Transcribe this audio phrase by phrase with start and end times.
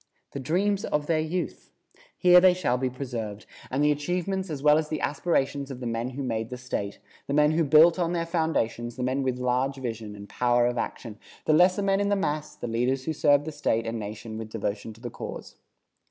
[0.31, 1.69] The dreams of their youth!
[2.17, 5.85] Here they shall be preserved, and the achievements as well as the aspirations of the
[5.85, 9.37] men who made the State, the men who built on their foundations, the men with
[9.37, 13.13] large vision and power of action, the lesser men in the mass, the leaders who
[13.13, 15.57] served the State and nation with devotion to the cause.